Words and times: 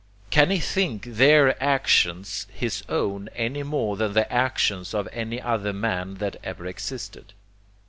Can 0.31 0.49
he 0.49 0.57
think 0.59 1.03
their 1.05 1.61
actions 1.61 2.47
his 2.51 2.81
own 2.89 3.29
any 3.35 3.61
more 3.61 3.97
than 3.97 4.13
the 4.13 4.33
actions 4.33 4.95
of 4.95 5.07
any 5.11 5.39
other 5.39 5.73
man 5.73 6.15
that 6.15 6.37
ever 6.43 6.65
existed? 6.65 7.33